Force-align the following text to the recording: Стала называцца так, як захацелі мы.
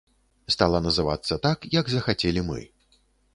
Стала 0.53 0.79
называцца 0.85 1.37
так, 1.45 1.67
як 1.79 1.93
захацелі 1.95 2.41
мы. 2.49 2.61